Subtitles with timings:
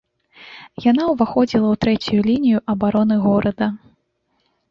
[0.91, 3.67] Яна ўваходзіла ў трэцюю лінію абароны горада.